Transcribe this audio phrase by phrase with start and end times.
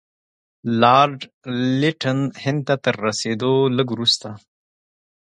[0.81, 1.19] لارډ
[1.79, 4.27] لیټن هند ته تر رسېدلو لږ وروسته.